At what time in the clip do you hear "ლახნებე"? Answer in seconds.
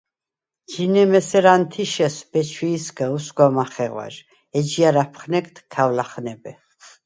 5.97-6.51